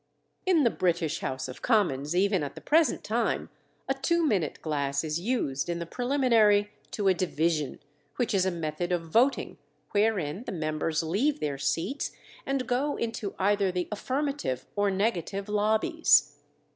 [0.47, 3.49] In the British House of Commons, even at the present time,
[3.87, 7.77] a two minute glass is used in the preliminary to a "division,"
[8.15, 9.59] which is a method of voting
[9.91, 12.13] wherein the members leave their seats
[12.47, 16.35] and go into either the affirmative or negative lobbies.